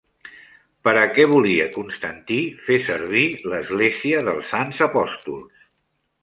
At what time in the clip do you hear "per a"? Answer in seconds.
0.87-1.09